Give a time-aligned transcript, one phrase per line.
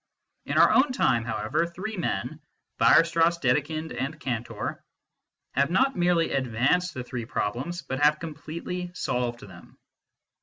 [0.47, 2.41] In our own time, however, three men
[2.79, 4.83] Weierstrass, Dedekind, and Cantor
[5.53, 9.77] have not merely advanced the three problems, but have completely solved them.